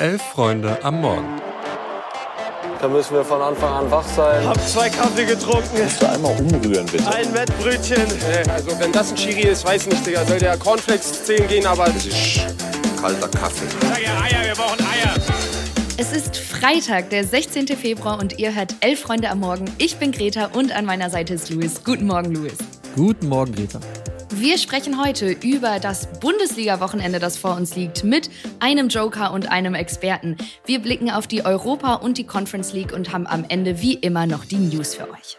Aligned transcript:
Elf 0.00 0.22
Freunde 0.22 0.78
am 0.84 1.00
Morgen. 1.00 1.40
Da 2.80 2.86
müssen 2.86 3.14
wir 3.14 3.24
von 3.24 3.42
Anfang 3.42 3.72
an 3.72 3.90
wach 3.90 4.06
sein. 4.06 4.46
Hab 4.46 4.60
zwei 4.68 4.88
Kaffee 4.88 5.24
getrunken. 5.24 5.76
Kannst 5.76 6.00
du 6.00 6.08
einmal 6.08 6.38
umrühren, 6.38 6.86
bitte? 6.86 7.04
Ein 7.12 7.34
Wettbrötchen. 7.34 8.06
Also 8.48 8.78
wenn 8.78 8.92
das 8.92 9.10
ein 9.10 9.16
Chiri 9.16 9.48
ist, 9.48 9.64
weiß 9.64 9.86
nicht, 9.88 10.06
Digga. 10.06 10.24
Soll 10.24 10.38
der 10.38 10.56
Cornflakes 10.56 11.24
10 11.24 11.48
gehen, 11.48 11.66
aber... 11.66 11.86
Das 11.86 12.06
ist 12.06 12.40
kalter 13.00 13.28
Kaffee. 13.28 13.66
Sag 13.80 14.00
ja 14.00 14.20
Eier, 14.20 14.46
wir 14.46 14.54
brauchen 14.54 14.78
Eier. 14.80 15.14
Es 15.96 16.12
ist 16.12 16.36
Freitag, 16.36 17.10
der 17.10 17.24
16. 17.24 17.66
Februar 17.66 18.20
und 18.20 18.38
ihr 18.38 18.54
hört 18.54 18.76
Elf 18.78 19.00
Freunde 19.00 19.28
am 19.30 19.40
Morgen. 19.40 19.64
Ich 19.78 19.96
bin 19.96 20.12
Greta 20.12 20.50
und 20.52 20.70
an 20.70 20.84
meiner 20.84 21.10
Seite 21.10 21.34
ist 21.34 21.50
Luis. 21.50 21.82
Guten 21.82 22.06
Morgen, 22.06 22.32
Luis. 22.32 22.54
Guten 22.94 23.28
Morgen, 23.28 23.52
Greta. 23.52 23.80
Wir 24.40 24.56
sprechen 24.56 25.02
heute 25.02 25.30
über 25.30 25.80
das 25.80 26.06
Bundesliga-Wochenende, 26.20 27.18
das 27.18 27.36
vor 27.36 27.56
uns 27.56 27.74
liegt, 27.74 28.04
mit 28.04 28.30
einem 28.60 28.88
Joker 28.88 29.32
und 29.32 29.50
einem 29.50 29.74
Experten. 29.74 30.36
Wir 30.64 30.78
blicken 30.78 31.10
auf 31.10 31.26
die 31.26 31.44
Europa- 31.44 31.94
und 31.94 32.18
die 32.18 32.24
Conference 32.24 32.72
League 32.72 32.92
und 32.92 33.12
haben 33.12 33.26
am 33.26 33.44
Ende 33.48 33.82
wie 33.82 33.94
immer 33.94 34.26
noch 34.26 34.44
die 34.44 34.58
News 34.58 34.94
für 34.94 35.10
euch. 35.10 35.38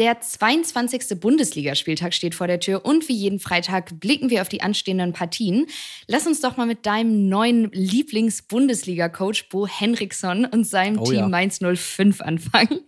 Der 0.00 0.18
22. 0.18 1.20
Bundesligaspieltag 1.20 2.14
steht 2.14 2.34
vor 2.34 2.46
der 2.46 2.58
Tür 2.58 2.86
und 2.86 3.06
wie 3.10 3.14
jeden 3.14 3.38
Freitag 3.38 4.00
blicken 4.00 4.30
wir 4.30 4.40
auf 4.40 4.48
die 4.48 4.62
anstehenden 4.62 5.12
Partien. 5.12 5.66
Lass 6.06 6.26
uns 6.26 6.40
doch 6.40 6.56
mal 6.56 6.64
mit 6.64 6.86
deinem 6.86 7.28
neuen 7.28 7.70
Lieblings-Bundesliga-Coach 7.70 9.50
Bo 9.50 9.66
Henriksson 9.66 10.46
und 10.46 10.64
seinem 10.64 10.98
Oh 10.98 11.04
Team 11.04 11.16
ja. 11.16 11.28
Mainz 11.28 11.58
05 11.58 12.22
anfangen. 12.22 12.80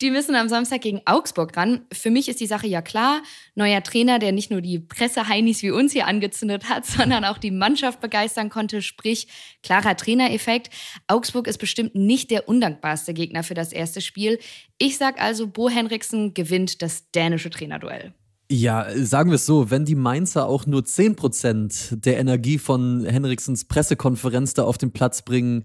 Die 0.00 0.10
müssen 0.10 0.36
am 0.36 0.48
Samstag 0.48 0.82
gegen 0.82 1.00
Augsburg 1.06 1.56
ran. 1.56 1.86
Für 1.92 2.10
mich 2.10 2.28
ist 2.28 2.40
die 2.40 2.46
Sache 2.46 2.68
ja 2.68 2.82
klar. 2.82 3.22
Neuer 3.56 3.82
Trainer, 3.82 4.20
der 4.20 4.30
nicht 4.30 4.50
nur 4.50 4.60
die 4.60 4.78
Presseheinis 4.78 5.62
wie 5.62 5.70
uns 5.72 5.92
hier 5.92 6.06
angezündet 6.06 6.68
hat, 6.68 6.86
sondern 6.86 7.24
auch 7.24 7.38
die 7.38 7.50
Mannschaft 7.50 8.00
begeistern 8.00 8.48
konnte. 8.48 8.80
Sprich, 8.80 9.26
klarer 9.64 9.96
Trainereffekt. 9.96 10.70
Augsburg 11.08 11.48
ist 11.48 11.58
bestimmt 11.58 11.96
nicht 11.96 12.30
der 12.30 12.48
undankbarste 12.48 13.12
Gegner 13.12 13.42
für 13.42 13.54
das 13.54 13.72
erste 13.72 14.00
Spiel. 14.00 14.38
Ich 14.78 14.98
sag 14.98 15.20
also, 15.20 15.46
Bo 15.46 15.68
Henriksen 15.68 16.34
gewinnt 16.44 16.82
das 16.82 17.10
dänische 17.10 17.50
Trainerduell. 17.50 18.12
Ja, 18.50 18.86
sagen 18.94 19.30
wir 19.30 19.36
es 19.36 19.46
so, 19.46 19.70
wenn 19.70 19.86
die 19.86 19.94
Mainzer 19.94 20.46
auch 20.46 20.66
nur 20.66 20.82
10% 20.82 21.96
der 21.96 22.18
Energie 22.18 22.58
von 22.58 23.04
Henriksens 23.06 23.64
Pressekonferenz 23.64 24.52
da 24.52 24.64
auf 24.64 24.76
den 24.76 24.92
Platz 24.92 25.22
bringen, 25.22 25.64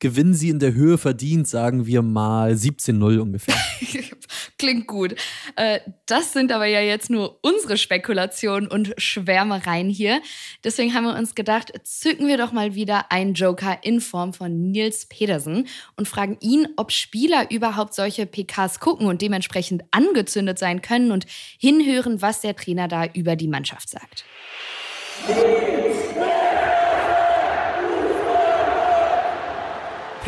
gewinnen 0.00 0.34
sie 0.34 0.48
in 0.48 0.58
der 0.58 0.74
Höhe 0.74 0.98
verdient, 0.98 1.46
sagen 1.46 1.86
wir 1.86 2.02
mal 2.02 2.52
17-0 2.52 3.18
ungefähr. 3.18 3.54
Klingt 4.58 4.86
gut. 4.86 5.14
Äh, 5.56 5.80
Das 6.06 6.32
sind 6.32 6.52
aber 6.52 6.66
ja 6.66 6.80
jetzt 6.80 7.08
nur 7.08 7.38
unsere 7.42 7.76
Spekulationen 7.76 8.68
und 8.68 8.92
Schwärmereien 8.98 9.88
hier. 9.88 10.20
Deswegen 10.64 10.92
haben 10.94 11.04
wir 11.04 11.16
uns 11.16 11.34
gedacht, 11.34 11.72
zücken 11.84 12.26
wir 12.26 12.36
doch 12.36 12.52
mal 12.52 12.74
wieder 12.74 13.12
einen 13.12 13.34
Joker 13.34 13.78
in 13.82 14.00
Form 14.00 14.32
von 14.32 14.70
Nils 14.70 15.06
Pedersen 15.06 15.68
und 15.96 16.08
fragen 16.08 16.36
ihn, 16.40 16.68
ob 16.76 16.92
Spieler 16.92 17.50
überhaupt 17.50 17.94
solche 17.94 18.26
PKs 18.26 18.80
gucken 18.80 19.06
und 19.06 19.22
dementsprechend 19.22 19.84
angezündet 19.92 20.58
sein 20.58 20.82
können 20.82 21.12
und 21.12 21.26
hinhören, 21.58 22.20
was 22.20 22.40
der 22.40 22.56
Trainer 22.56 22.88
da 22.88 23.06
über 23.06 23.36
die 23.36 23.48
Mannschaft 23.48 23.88
sagt. 23.88 24.24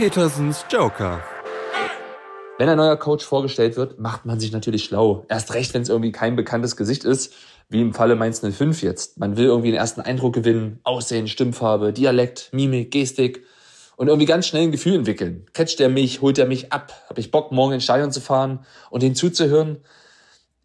Petersens 0.03 0.64
Joker. 0.69 1.22
Wenn 2.58 2.69
ein 2.69 2.77
neuer 2.77 2.97
Coach 2.97 3.25
vorgestellt 3.25 3.77
wird, 3.77 4.00
macht 4.00 4.27
man 4.27 4.41
sich 4.41 4.50
natürlich 4.50 4.83
schlau. 4.83 5.25
Erst 5.28 5.55
recht, 5.55 5.72
wenn 5.75 5.83
es 5.83 5.89
irgendwie 5.89 6.11
kein 6.11 6.34
bekanntes 6.34 6.77
Gesicht 6.77 7.05
ist, 7.05 7.33
wie 7.69 7.81
im 7.81 7.95
Falle 7.95 8.17
Mainz 8.17 8.41
05 8.41 8.83
jetzt. 8.83 9.20
Man 9.20 9.36
will 9.36 9.45
irgendwie 9.45 9.70
den 9.70 9.78
ersten 9.78 10.00
Eindruck 10.00 10.34
gewinnen, 10.34 10.80
Aussehen, 10.83 11.28
Stimmfarbe, 11.28 11.92
Dialekt, 11.92 12.48
Mimik, 12.50 12.91
Gestik 12.91 13.45
und 13.95 14.08
irgendwie 14.08 14.27
ganz 14.27 14.48
schnell 14.48 14.64
ein 14.64 14.73
Gefühl 14.73 14.97
entwickeln. 14.97 15.47
Catcht 15.53 15.78
er 15.78 15.89
mich, 15.89 16.20
holt 16.20 16.36
er 16.36 16.46
mich 16.46 16.73
ab? 16.73 16.92
Hab 17.08 17.18
ich 17.18 17.30
Bock, 17.30 17.52
morgen 17.52 17.74
ins 17.74 17.85
Stadion 17.85 18.11
zu 18.11 18.20
fahren 18.20 18.67
und 18.91 19.05
ihn 19.05 19.14
zuzuhören? 19.14 19.85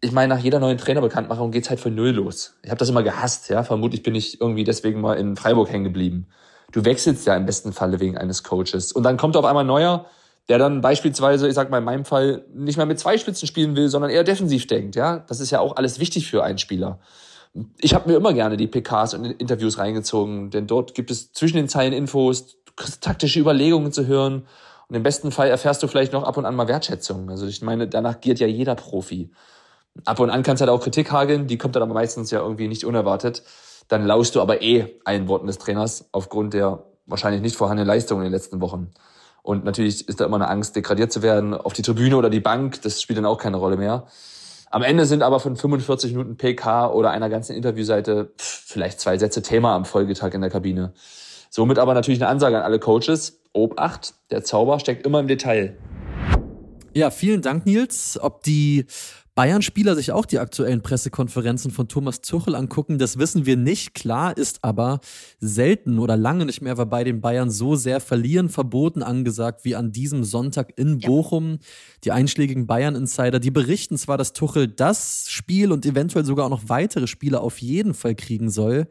Ich 0.00 0.10
meine, 0.10 0.34
nach 0.34 0.42
jeder 0.42 0.58
neuen 0.58 0.78
Trainerbekanntmachung 0.78 1.52
geht's 1.52 1.70
halt 1.70 1.78
von 1.78 1.94
Null 1.94 2.10
los. 2.10 2.54
Ich 2.64 2.70
habe 2.70 2.80
das 2.80 2.88
immer 2.88 3.04
gehasst, 3.04 3.50
ja. 3.50 3.62
Vermutlich 3.62 4.02
bin 4.02 4.16
ich 4.16 4.40
irgendwie 4.40 4.64
deswegen 4.64 5.00
mal 5.00 5.14
in 5.14 5.36
Freiburg 5.36 5.70
hängen 5.70 5.84
geblieben. 5.84 6.26
Du 6.72 6.84
wechselst 6.84 7.26
ja 7.26 7.36
im 7.36 7.46
besten 7.46 7.72
Falle 7.72 8.00
wegen 8.00 8.18
eines 8.18 8.42
Coaches. 8.42 8.92
Und 8.92 9.02
dann 9.02 9.16
kommt 9.16 9.36
auf 9.36 9.44
einmal 9.44 9.64
ein 9.64 9.68
neuer, 9.68 10.06
der 10.48 10.58
dann 10.58 10.80
beispielsweise, 10.80 11.48
ich 11.48 11.54
sag 11.54 11.70
mal 11.70 11.78
in 11.78 11.84
meinem 11.84 12.04
Fall, 12.04 12.44
nicht 12.54 12.76
mehr 12.76 12.86
mit 12.86 12.98
zwei 12.98 13.18
Spitzen 13.18 13.46
spielen 13.46 13.76
will, 13.76 13.88
sondern 13.88 14.10
eher 14.10 14.24
defensiv 14.24 14.66
denkt. 14.66 14.96
Ja, 14.96 15.18
das 15.18 15.40
ist 15.40 15.50
ja 15.50 15.60
auch 15.60 15.76
alles 15.76 15.98
wichtig 15.98 16.28
für 16.30 16.42
einen 16.44 16.58
Spieler. 16.58 16.98
Ich 17.80 17.94
habe 17.94 18.10
mir 18.10 18.16
immer 18.16 18.32
gerne 18.32 18.56
die 18.56 18.66
PKs 18.66 19.14
und 19.14 19.24
Interviews 19.24 19.78
reingezogen, 19.78 20.50
denn 20.50 20.66
dort 20.66 20.94
gibt 20.94 21.10
es 21.10 21.32
zwischen 21.32 21.56
den 21.56 21.68
Zeilen 21.68 21.92
Infos, 21.92 22.58
du 22.64 22.84
taktische 23.00 23.40
Überlegungen 23.40 23.90
zu 23.90 24.06
hören 24.06 24.46
und 24.88 24.94
im 24.94 25.02
besten 25.02 25.32
Fall 25.32 25.48
erfährst 25.48 25.82
du 25.82 25.86
vielleicht 25.86 26.12
noch 26.12 26.24
ab 26.24 26.36
und 26.36 26.46
an 26.46 26.54
mal 26.54 26.68
Wertschätzung. 26.68 27.30
Also 27.30 27.46
ich 27.46 27.62
meine, 27.62 27.88
danach 27.88 28.20
giert 28.20 28.38
ja 28.38 28.46
jeder 28.46 28.74
Profi. 28.74 29.30
Ab 30.04 30.20
und 30.20 30.30
an 30.30 30.42
kannst 30.42 30.60
halt 30.60 30.70
auch 30.70 30.80
Kritik 30.80 31.10
hageln, 31.10 31.46
die 31.46 31.58
kommt 31.58 31.74
dann 31.76 31.82
aber 31.82 31.94
meistens 31.94 32.30
ja 32.30 32.40
irgendwie 32.40 32.68
nicht 32.68 32.84
unerwartet. 32.84 33.42
Dann 33.88 34.06
lauschst 34.06 34.34
du 34.34 34.40
aber 34.40 34.62
eh 34.62 34.96
allen 35.04 35.28
Worten 35.28 35.46
des 35.46 35.58
Trainers 35.58 36.08
aufgrund 36.12 36.54
der 36.54 36.84
wahrscheinlich 37.06 37.40
nicht 37.40 37.56
vorhandenen 37.56 37.88
Leistung 37.88 38.18
in 38.18 38.24
den 38.24 38.32
letzten 38.32 38.60
Wochen. 38.60 38.90
Und 39.42 39.64
natürlich 39.64 40.06
ist 40.08 40.20
da 40.20 40.26
immer 40.26 40.36
eine 40.36 40.48
Angst, 40.48 40.76
degradiert 40.76 41.10
zu 41.10 41.22
werden 41.22 41.54
auf 41.54 41.72
die 41.72 41.82
Tribüne 41.82 42.16
oder 42.16 42.28
die 42.28 42.40
Bank. 42.40 42.82
Das 42.82 43.00
spielt 43.00 43.16
dann 43.16 43.24
auch 43.24 43.38
keine 43.38 43.56
Rolle 43.56 43.78
mehr. 43.78 44.06
Am 44.70 44.82
Ende 44.82 45.06
sind 45.06 45.22
aber 45.22 45.40
von 45.40 45.56
45 45.56 46.12
Minuten 46.12 46.36
PK 46.36 46.92
oder 46.92 47.10
einer 47.10 47.30
ganzen 47.30 47.56
Interviewseite 47.56 48.30
vielleicht 48.36 49.00
zwei 49.00 49.16
Sätze 49.16 49.40
Thema 49.40 49.74
am 49.74 49.86
Folgetag 49.86 50.34
in 50.34 50.42
der 50.42 50.50
Kabine. 50.50 50.92
Somit 51.48 51.78
aber 51.78 51.94
natürlich 51.94 52.20
eine 52.20 52.28
Ansage 52.28 52.58
an 52.58 52.62
alle 52.62 52.78
Coaches. 52.78 53.40
Obacht, 53.54 54.12
der 54.30 54.44
Zauber 54.44 54.78
steckt 54.78 55.06
immer 55.06 55.20
im 55.20 55.28
Detail. 55.28 55.78
Ja, 56.92 57.10
vielen 57.10 57.40
Dank, 57.40 57.64
Nils. 57.64 58.18
Ob 58.20 58.42
die 58.42 58.84
Bayern-Spieler 59.38 59.94
sich 59.94 60.10
auch 60.10 60.26
die 60.26 60.40
aktuellen 60.40 60.82
Pressekonferenzen 60.82 61.70
von 61.70 61.86
Thomas 61.86 62.22
Tuchel 62.22 62.56
angucken, 62.56 62.98
das 62.98 63.20
wissen 63.20 63.46
wir 63.46 63.56
nicht. 63.56 63.94
Klar 63.94 64.36
ist 64.36 64.64
aber 64.64 64.98
selten 65.38 66.00
oder 66.00 66.16
lange 66.16 66.44
nicht 66.44 66.60
mehr 66.60 66.76
war 66.76 66.86
bei 66.86 67.04
den 67.04 67.20
Bayern 67.20 67.48
so 67.48 67.76
sehr 67.76 68.00
Verlieren 68.00 68.48
verboten 68.48 69.00
angesagt 69.00 69.64
wie 69.64 69.76
an 69.76 69.92
diesem 69.92 70.24
Sonntag 70.24 70.72
in 70.76 70.98
Ja. 70.98 71.06
Bochum. 71.06 71.60
Die 72.02 72.10
einschlägigen 72.10 72.66
Bayern-Insider, 72.66 73.38
die 73.38 73.52
berichten 73.52 73.96
zwar, 73.96 74.18
dass 74.18 74.32
Tuchel 74.32 74.66
das 74.66 75.26
Spiel 75.28 75.70
und 75.70 75.86
eventuell 75.86 76.24
sogar 76.24 76.46
auch 76.46 76.50
noch 76.50 76.68
weitere 76.68 77.06
Spiele 77.06 77.40
auf 77.40 77.58
jeden 77.58 77.94
Fall 77.94 78.16
kriegen 78.16 78.50
soll. 78.50 78.88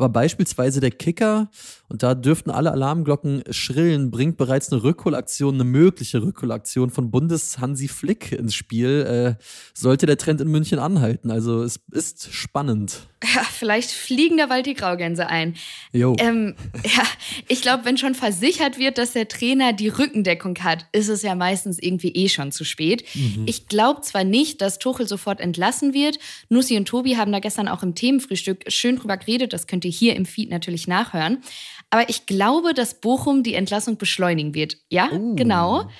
Aber 0.00 0.08
beispielsweise 0.08 0.80
der 0.80 0.92
Kicker, 0.92 1.50
und 1.90 2.02
da 2.02 2.14
dürften 2.14 2.50
alle 2.50 2.72
Alarmglocken 2.72 3.42
schrillen, 3.50 4.10
bringt 4.10 4.38
bereits 4.38 4.72
eine 4.72 4.82
Rückholaktion, 4.82 5.56
eine 5.56 5.64
mögliche 5.64 6.22
Rückholaktion 6.22 6.88
von 6.88 7.10
Bundes-Hansi 7.10 7.86
Flick 7.86 8.32
ins 8.32 8.54
Spiel. 8.54 9.36
Äh, 9.38 9.42
sollte 9.74 10.06
der 10.06 10.16
Trend 10.16 10.40
in 10.40 10.48
München 10.48 10.78
anhalten. 10.78 11.30
Also 11.30 11.62
es 11.62 11.80
ist 11.92 12.32
spannend. 12.32 13.09
Ja, 13.34 13.42
vielleicht 13.42 13.90
fliegen 13.90 14.38
da 14.38 14.46
bald 14.46 14.64
die 14.64 14.74
Graugänse 14.74 15.26
ein. 15.26 15.54
Jo. 15.92 16.16
Ähm, 16.18 16.54
ja, 16.84 17.02
ich 17.48 17.60
glaube, 17.60 17.84
wenn 17.84 17.98
schon 17.98 18.14
versichert 18.14 18.78
wird, 18.78 18.96
dass 18.96 19.12
der 19.12 19.28
Trainer 19.28 19.74
die 19.74 19.88
Rückendeckung 19.88 20.56
hat, 20.62 20.86
ist 20.92 21.08
es 21.08 21.22
ja 21.22 21.34
meistens 21.34 21.78
irgendwie 21.78 22.12
eh 22.12 22.28
schon 22.28 22.50
zu 22.50 22.64
spät. 22.64 23.04
Ich 23.46 23.68
glaube 23.68 24.00
zwar 24.00 24.24
nicht, 24.24 24.62
dass 24.62 24.78
Tuchel 24.78 25.06
sofort 25.06 25.40
entlassen 25.40 25.92
wird. 25.92 26.18
Nussi 26.48 26.76
und 26.78 26.86
Tobi 26.86 27.16
haben 27.16 27.30
da 27.30 27.40
gestern 27.40 27.68
auch 27.68 27.82
im 27.82 27.94
Themenfrühstück 27.94 28.64
schön 28.68 28.96
drüber 28.96 29.18
geredet. 29.18 29.52
Das 29.52 29.66
könnt 29.66 29.84
ihr 29.84 29.90
hier 29.90 30.16
im 30.16 30.24
Feed 30.24 30.50
natürlich 30.50 30.88
nachhören. 30.88 31.42
Aber 31.90 32.08
ich 32.08 32.26
glaube, 32.26 32.72
dass 32.72 33.00
Bochum 33.00 33.42
die 33.42 33.54
Entlassung 33.54 33.98
beschleunigen 33.98 34.54
wird. 34.54 34.78
Ja, 34.88 35.08
genau. 35.08 35.90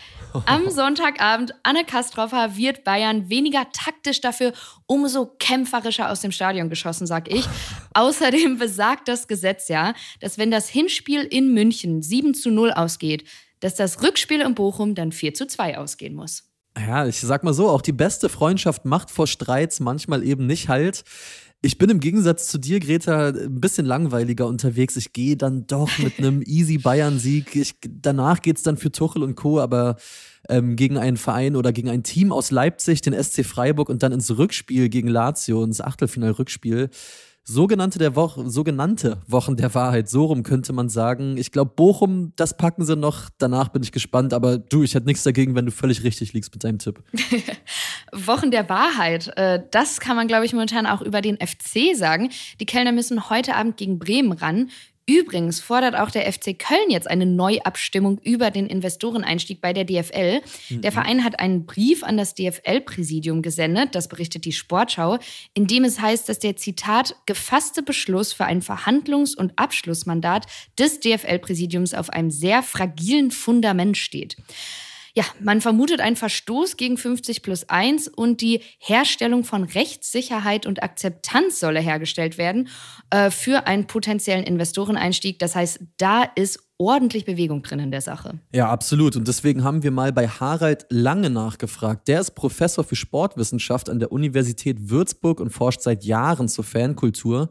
Am 0.46 0.70
Sonntagabend, 0.70 1.54
Anne 1.62 1.84
Kastroffer, 1.84 2.56
wird 2.56 2.84
Bayern 2.84 3.28
weniger 3.28 3.66
taktisch 3.72 4.20
dafür 4.20 4.52
umso 4.86 5.26
kämpferischer 5.38 6.10
aus 6.10 6.20
dem 6.20 6.32
Stadion 6.32 6.68
geschossen, 6.68 7.06
sag 7.06 7.28
ich. 7.28 7.46
Außerdem 7.94 8.58
besagt 8.58 9.08
das 9.08 9.28
Gesetz 9.28 9.68
ja, 9.68 9.94
dass 10.20 10.38
wenn 10.38 10.50
das 10.50 10.68
Hinspiel 10.68 11.22
in 11.22 11.52
München 11.52 12.02
7 12.02 12.34
zu 12.34 12.50
0 12.50 12.72
ausgeht, 12.72 13.24
dass 13.60 13.74
das 13.74 14.02
Rückspiel 14.02 14.40
in 14.40 14.54
Bochum 14.54 14.94
dann 14.94 15.12
4 15.12 15.34
zu 15.34 15.46
2 15.46 15.78
ausgehen 15.78 16.14
muss. 16.14 16.44
Ja, 16.78 17.06
ich 17.06 17.20
sag 17.20 17.42
mal 17.42 17.52
so, 17.52 17.68
auch 17.68 17.82
die 17.82 17.92
beste 17.92 18.28
Freundschaft 18.28 18.84
macht 18.84 19.10
vor 19.10 19.26
Streits 19.26 19.80
manchmal 19.80 20.22
eben 20.22 20.46
nicht 20.46 20.68
halt. 20.68 21.04
Ich 21.62 21.76
bin 21.76 21.90
im 21.90 22.00
Gegensatz 22.00 22.46
zu 22.48 22.56
dir, 22.56 22.80
Greta, 22.80 23.28
ein 23.28 23.60
bisschen 23.60 23.84
langweiliger 23.84 24.46
unterwegs. 24.46 24.96
Ich 24.96 25.12
gehe 25.12 25.36
dann 25.36 25.66
doch 25.66 25.90
mit 25.98 26.18
einem 26.18 26.40
easy 26.46 26.78
Bayern-Sieg. 26.78 27.74
Danach 27.86 28.40
geht's 28.40 28.62
dann 28.62 28.78
für 28.78 28.90
Tuchel 28.90 29.22
und 29.22 29.34
Co., 29.34 29.60
aber 29.60 29.96
ähm, 30.48 30.74
gegen 30.74 30.96
einen 30.96 31.18
Verein 31.18 31.56
oder 31.56 31.72
gegen 31.72 31.90
ein 31.90 32.02
Team 32.02 32.32
aus 32.32 32.50
Leipzig, 32.50 33.02
den 33.02 33.12
SC 33.12 33.44
Freiburg 33.44 33.90
und 33.90 34.02
dann 34.02 34.12
ins 34.12 34.38
Rückspiel 34.38 34.88
gegen 34.88 35.08
Lazio, 35.08 35.62
ins 35.62 35.82
Achtelfinal-Rückspiel. 35.82 36.88
Sogenannte, 37.50 37.98
der 37.98 38.14
Woche, 38.14 38.48
sogenannte 38.48 39.18
Wochen 39.26 39.56
der 39.56 39.74
Wahrheit, 39.74 40.08
so 40.08 40.26
rum 40.26 40.44
könnte 40.44 40.72
man 40.72 40.88
sagen. 40.88 41.36
Ich 41.36 41.50
glaube, 41.50 41.72
Bochum, 41.74 42.32
das 42.36 42.56
packen 42.56 42.84
sie 42.84 42.94
noch. 42.94 43.28
Danach 43.38 43.70
bin 43.70 43.82
ich 43.82 43.90
gespannt. 43.90 44.32
Aber 44.32 44.56
du, 44.58 44.84
ich 44.84 44.94
hätte 44.94 45.06
nichts 45.06 45.24
dagegen, 45.24 45.56
wenn 45.56 45.66
du 45.66 45.72
völlig 45.72 46.04
richtig 46.04 46.32
liegst 46.32 46.52
mit 46.54 46.62
deinem 46.62 46.78
Tipp. 46.78 47.02
Wochen 48.12 48.52
der 48.52 48.68
Wahrheit. 48.68 49.32
Äh, 49.36 49.64
Das 49.72 49.98
kann 49.98 50.14
man, 50.14 50.28
glaube 50.28 50.46
ich, 50.46 50.52
momentan 50.52 50.86
auch 50.86 51.02
über 51.02 51.20
den 51.20 51.38
FC 51.38 51.96
sagen. 51.96 52.30
Die 52.60 52.66
Kellner 52.66 52.92
müssen 52.92 53.30
heute 53.30 53.56
Abend 53.56 53.76
gegen 53.76 53.98
Bremen 53.98 54.30
ran. 54.30 54.70
Übrigens 55.10 55.60
fordert 55.60 55.96
auch 55.96 56.12
der 56.12 56.32
FC 56.32 56.56
Köln 56.56 56.88
jetzt 56.88 57.10
eine 57.10 57.26
Neuabstimmung 57.26 58.20
über 58.22 58.52
den 58.52 58.66
Investoreneinstieg 58.66 59.60
bei 59.60 59.72
der 59.72 59.84
DFL. 59.84 60.40
Mhm. 60.68 60.82
Der 60.82 60.92
Verein 60.92 61.24
hat 61.24 61.40
einen 61.40 61.66
Brief 61.66 62.04
an 62.04 62.16
das 62.16 62.36
DFL-Präsidium 62.36 63.42
gesendet, 63.42 63.96
das 63.96 64.06
berichtet 64.06 64.44
die 64.44 64.52
Sportschau, 64.52 65.18
in 65.52 65.66
dem 65.66 65.82
es 65.82 66.00
heißt, 66.00 66.28
dass 66.28 66.38
der 66.38 66.54
Zitat 66.54 67.16
gefasste 67.26 67.82
Beschluss 67.82 68.32
für 68.32 68.44
ein 68.44 68.62
Verhandlungs- 68.62 69.36
und 69.36 69.52
Abschlussmandat 69.56 70.46
des 70.78 71.00
DFL-Präsidiums 71.00 71.92
auf 71.92 72.10
einem 72.10 72.30
sehr 72.30 72.62
fragilen 72.62 73.32
Fundament 73.32 73.96
steht. 73.96 74.36
Ja, 75.20 75.26
man 75.38 75.60
vermutet 75.60 76.00
einen 76.00 76.16
Verstoß 76.16 76.78
gegen 76.78 76.96
50 76.96 77.42
plus 77.42 77.68
1 77.68 78.08
und 78.08 78.40
die 78.40 78.62
Herstellung 78.78 79.44
von 79.44 79.64
Rechtssicherheit 79.64 80.64
und 80.64 80.82
Akzeptanz 80.82 81.60
solle 81.60 81.80
hergestellt 81.80 82.38
werden 82.38 82.68
äh, 83.10 83.30
für 83.30 83.66
einen 83.66 83.86
potenziellen 83.86 84.44
Investoreneinstieg. 84.44 85.38
Das 85.38 85.54
heißt, 85.54 85.80
da 85.98 86.22
ist 86.22 86.69
ordentlich 86.80 87.26
Bewegung 87.26 87.62
drin 87.62 87.78
in 87.78 87.90
der 87.90 88.00
Sache. 88.00 88.38
Ja, 88.54 88.70
absolut. 88.70 89.14
Und 89.14 89.28
deswegen 89.28 89.62
haben 89.62 89.82
wir 89.82 89.90
mal 89.90 90.12
bei 90.12 90.26
Harald 90.26 90.86
Lange 90.88 91.28
nachgefragt. 91.28 92.08
Der 92.08 92.20
ist 92.20 92.30
Professor 92.30 92.82
für 92.84 92.96
Sportwissenschaft 92.96 93.90
an 93.90 94.00
der 94.00 94.10
Universität 94.10 94.88
Würzburg 94.88 95.40
und 95.40 95.50
forscht 95.50 95.82
seit 95.82 96.04
Jahren 96.04 96.48
zur 96.48 96.64
Fankultur. 96.64 97.50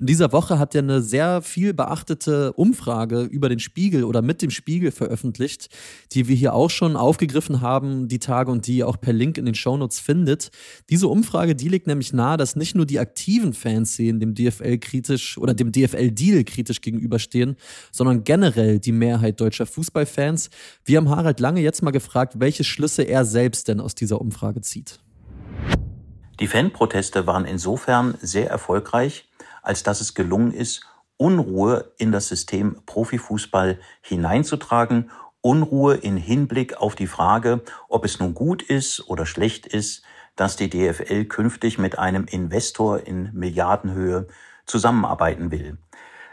In 0.00 0.06
dieser 0.06 0.32
Woche 0.32 0.58
hat 0.58 0.74
er 0.74 0.82
eine 0.82 1.02
sehr 1.02 1.42
viel 1.42 1.74
beachtete 1.74 2.54
Umfrage 2.54 3.20
über 3.24 3.50
den 3.50 3.58
Spiegel 3.58 4.04
oder 4.04 4.22
mit 4.22 4.40
dem 4.40 4.48
Spiegel 4.48 4.92
veröffentlicht, 4.92 5.68
die 6.12 6.26
wir 6.26 6.34
hier 6.34 6.54
auch 6.54 6.70
schon 6.70 6.96
aufgegriffen 6.96 7.60
haben, 7.60 8.08
die 8.08 8.18
Tage 8.18 8.50
und 8.50 8.66
die 8.66 8.78
ihr 8.78 8.88
auch 8.88 8.98
per 8.98 9.12
Link 9.12 9.36
in 9.36 9.44
den 9.44 9.54
Shownotes 9.54 10.00
findet. 10.00 10.50
Diese 10.88 11.06
Umfrage, 11.06 11.54
die 11.54 11.68
legt 11.68 11.86
nämlich 11.86 12.14
nahe, 12.14 12.38
dass 12.38 12.56
nicht 12.56 12.74
nur 12.74 12.86
die 12.86 12.98
aktiven 12.98 13.52
Fanszenen 13.52 14.20
dem 14.20 14.34
DFL 14.34 14.78
kritisch 14.78 15.36
oder 15.36 15.52
dem 15.52 15.70
DFL-Deal 15.70 16.44
kritisch 16.44 16.80
gegenüberstehen, 16.80 17.56
sondern 17.92 18.24
generell 18.24 18.69
die 18.78 18.92
Mehrheit 18.92 19.40
deutscher 19.40 19.66
Fußballfans. 19.66 20.50
Wir 20.84 20.98
haben 20.98 21.08
Harald 21.08 21.40
Lange 21.40 21.60
jetzt 21.60 21.82
mal 21.82 21.90
gefragt, 21.90 22.34
welche 22.38 22.64
Schlüsse 22.64 23.02
er 23.02 23.24
selbst 23.24 23.68
denn 23.68 23.80
aus 23.80 23.94
dieser 23.94 24.20
Umfrage 24.20 24.60
zieht. 24.60 25.00
Die 26.38 26.46
Fanproteste 26.46 27.26
waren 27.26 27.44
insofern 27.44 28.16
sehr 28.22 28.48
erfolgreich, 28.48 29.28
als 29.62 29.82
dass 29.82 30.00
es 30.00 30.14
gelungen 30.14 30.52
ist, 30.52 30.86
Unruhe 31.18 31.92
in 31.98 32.12
das 32.12 32.28
System 32.28 32.76
Profifußball 32.86 33.78
hineinzutragen, 34.00 35.10
Unruhe 35.42 35.96
in 35.96 36.16
Hinblick 36.16 36.78
auf 36.78 36.94
die 36.94 37.06
Frage, 37.06 37.62
ob 37.88 38.06
es 38.06 38.20
nun 38.20 38.32
gut 38.32 38.62
ist 38.62 39.06
oder 39.08 39.26
schlecht 39.26 39.66
ist, 39.66 40.02
dass 40.36 40.56
die 40.56 40.70
DFL 40.70 41.26
künftig 41.26 41.78
mit 41.78 41.98
einem 41.98 42.24
Investor 42.24 43.06
in 43.06 43.30
Milliardenhöhe 43.34 44.28
zusammenarbeiten 44.64 45.50
will. 45.50 45.76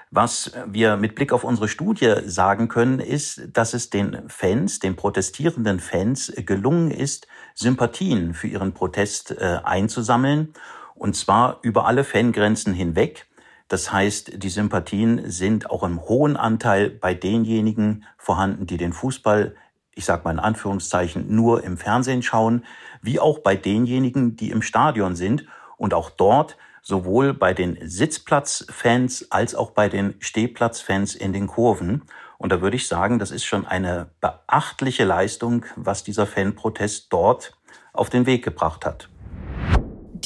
Was 0.09 0.54
wir 0.65 0.95
mit 0.95 1.15
Blick 1.15 1.33
auf 1.33 1.44
unsere 1.44 1.68
Studie 1.68 2.15
sagen 2.25 2.69
können, 2.69 3.00
ist, 3.00 3.50
dass 3.51 3.74
es 3.74 3.89
den 3.89 4.30
Fans, 4.30 4.80
den 4.80 4.95
protestierenden 4.95 5.81
Fans 5.81 6.31
gelungen 6.38 6.92
ist, 6.92 7.27
Sympathien 7.56 8.33
für 8.33 8.48
ihren 8.48 8.74
Protest 8.74 9.31
äh, 9.31 9.59
einzusammeln 9.63 10.54
und 10.95 11.15
zwar 11.15 11.59
über 11.62 11.86
alle 11.86 12.06
Fangrenzen 12.06 12.74
hinweg. 12.74 13.27
Das 13.68 13.92
heißt, 13.92 14.42
die 14.42 14.50
Sympathien 14.50 15.30
sind 15.30 15.69
auch 15.69 15.83
im 15.83 16.01
hohen 16.01 16.38
Anteil 16.38 16.89
bei 16.89 17.13
denjenigen 17.13 18.06
vorhanden, 18.18 18.65
die 18.65 18.77
den 18.77 18.94
Fußball, 18.94 19.56
ich 19.94 20.06
sage 20.06 20.24
mal 20.24 20.31
in 20.31 20.39
Anführungszeichen, 20.39 21.36
nur 21.36 21.65
im 21.65 21.77
Fernsehen 21.77 22.24
schauen, 22.24 22.63
wie 23.01 23.19
auch 23.19 23.39
bei 23.39 23.57
denjenigen, 23.57 24.38
die 24.38 24.51
im 24.51 24.62
Stadion 24.62 25.18
sind 25.18 25.45
und 25.75 25.94
auch 25.94 26.09
dort 26.09 26.57
sowohl 26.88 27.34
bei 27.34 27.54
den 27.54 27.78
Sitzplatzfans 27.81 29.30
als 29.30 29.56
auch 29.56 29.72
bei 29.72 29.89
den 29.89 30.16
Stehplatzfans 30.19 31.16
in 31.16 31.34
den 31.34 31.48
Kurven. 31.48 32.04
Und 32.38 32.51
da 32.51 32.62
würde 32.62 32.78
ich 32.78 32.88
sagen, 32.88 33.19
das 33.19 33.31
ist 33.31 33.44
schon 33.44 33.68
eine 33.68 34.10
beachtliche 34.22 35.04
Leistung, 35.04 35.66
was 35.75 36.04
dieser 36.04 36.25
Fanprotest 36.25 37.07
dort 37.12 37.57
auf 37.92 38.10
den 38.10 38.25
Weg 38.25 38.44
gebracht 38.44 38.86
hat 38.86 39.10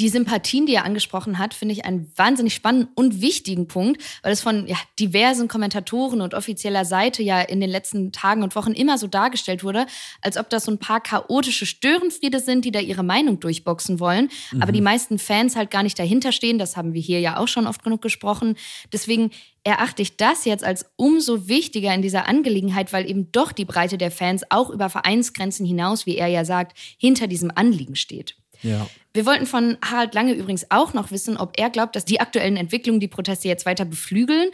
die 0.01 0.09
Sympathien, 0.09 0.65
die 0.65 0.73
er 0.73 0.83
angesprochen 0.83 1.37
hat, 1.37 1.53
finde 1.53 1.73
ich 1.73 1.85
einen 1.85 2.11
wahnsinnig 2.15 2.55
spannenden 2.55 2.89
und 2.95 3.21
wichtigen 3.21 3.67
Punkt, 3.67 4.01
weil 4.23 4.33
es 4.33 4.41
von 4.41 4.65
ja, 4.65 4.75
diversen 4.99 5.47
Kommentatoren 5.47 6.21
und 6.21 6.33
offizieller 6.33 6.85
Seite 6.85 7.21
ja 7.21 7.39
in 7.39 7.61
den 7.61 7.69
letzten 7.69 8.11
Tagen 8.11 8.41
und 8.41 8.55
Wochen 8.55 8.71
immer 8.71 8.97
so 8.97 9.05
dargestellt 9.05 9.63
wurde, 9.63 9.85
als 10.21 10.37
ob 10.37 10.49
das 10.49 10.65
so 10.65 10.71
ein 10.71 10.79
paar 10.79 11.01
chaotische 11.01 11.67
Störenfriede 11.67 12.39
sind, 12.39 12.65
die 12.65 12.71
da 12.71 12.79
ihre 12.79 13.03
Meinung 13.03 13.39
durchboxen 13.39 13.99
wollen. 13.99 14.29
Mhm. 14.51 14.63
Aber 14.63 14.71
die 14.71 14.81
meisten 14.81 15.19
Fans 15.19 15.55
halt 15.55 15.69
gar 15.69 15.83
nicht 15.83 15.99
dahinter 15.99 16.31
stehen. 16.31 16.57
Das 16.57 16.75
haben 16.75 16.93
wir 16.95 17.01
hier 17.01 17.19
ja 17.19 17.37
auch 17.37 17.47
schon 17.47 17.67
oft 17.67 17.83
genug 17.83 18.01
gesprochen. 18.01 18.55
Deswegen 18.91 19.29
erachte 19.63 20.01
ich 20.01 20.17
das 20.17 20.45
jetzt 20.45 20.63
als 20.63 20.87
umso 20.95 21.47
wichtiger 21.47 21.93
in 21.93 22.01
dieser 22.01 22.27
Angelegenheit, 22.27 22.91
weil 22.91 23.07
eben 23.07 23.31
doch 23.31 23.51
die 23.51 23.65
Breite 23.65 23.99
der 23.99 24.09
Fans 24.09 24.41
auch 24.49 24.71
über 24.71 24.89
Vereinsgrenzen 24.89 25.63
hinaus, 25.63 26.07
wie 26.07 26.17
er 26.17 26.27
ja 26.27 26.43
sagt, 26.43 26.75
hinter 26.97 27.27
diesem 27.27 27.51
Anliegen 27.53 27.95
steht. 27.95 28.40
Ja. 28.63 28.87
Wir 29.13 29.25
wollten 29.25 29.45
von 29.45 29.77
Harald 29.83 30.13
Lange 30.13 30.33
übrigens 30.33 30.67
auch 30.69 30.93
noch 30.93 31.11
wissen, 31.11 31.35
ob 31.35 31.59
er 31.59 31.69
glaubt, 31.69 31.95
dass 31.95 32.05
die 32.05 32.21
aktuellen 32.21 32.55
Entwicklungen 32.55 33.01
die 33.01 33.09
Proteste 33.09 33.47
jetzt 33.49 33.65
weiter 33.65 33.83
beflügeln 33.83 34.49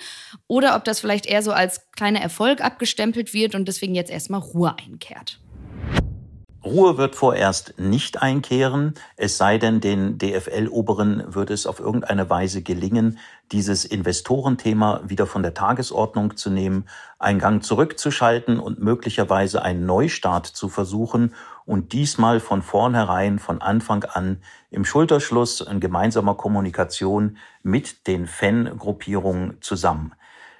oder 0.47 0.75
ob 0.75 0.83
das 0.83 0.99
vielleicht 0.99 1.27
eher 1.27 1.43
so 1.43 1.51
als 1.51 1.91
kleiner 1.91 2.21
Erfolg 2.21 2.61
abgestempelt 2.61 3.33
wird 3.33 3.53
und 3.53 3.67
deswegen 3.67 3.93
jetzt 3.93 4.09
erstmal 4.09 4.39
Ruhe 4.39 4.75
einkehrt. 4.79 5.39
Ruhe 6.67 6.97
wird 6.97 7.15
vorerst 7.15 7.75
nicht 7.77 8.21
einkehren, 8.21 8.93
es 9.15 9.37
sei 9.37 9.57
denn, 9.57 9.79
den 9.79 10.17
DFL-Oberen 10.17 11.33
würde 11.33 11.53
es 11.53 11.65
auf 11.65 11.79
irgendeine 11.79 12.29
Weise 12.29 12.61
gelingen, 12.61 13.19
dieses 13.53 13.85
Investorenthema 13.85 15.01
wieder 15.05 15.27
von 15.27 15.43
der 15.43 15.53
Tagesordnung 15.53 16.35
zu 16.35 16.49
nehmen, 16.49 16.85
einen 17.19 17.39
Gang 17.39 17.63
zurückzuschalten 17.63 18.59
und 18.59 18.79
möglicherweise 18.79 19.61
einen 19.61 19.85
Neustart 19.85 20.45
zu 20.45 20.67
versuchen 20.67 21.33
und 21.65 21.93
diesmal 21.93 22.41
von 22.41 22.61
vornherein, 22.61 23.39
von 23.39 23.61
Anfang 23.61 24.03
an 24.03 24.41
im 24.69 24.83
Schulterschluss 24.83 25.61
in 25.61 25.79
gemeinsamer 25.79 26.35
Kommunikation 26.35 27.37
mit 27.63 28.07
den 28.07 28.27
Fangruppierungen 28.27 29.57
zusammen. 29.61 30.11